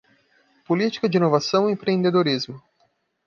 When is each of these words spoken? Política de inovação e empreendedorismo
Política 0.65 1.07
de 1.07 1.17
inovação 1.17 1.69
e 1.69 1.73
empreendedorismo 1.73 2.59